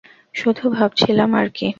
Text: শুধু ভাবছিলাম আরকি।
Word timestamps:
শুধু 0.35 0.63
ভাবছিলাম 0.69 1.31
আরকি। 1.33 1.67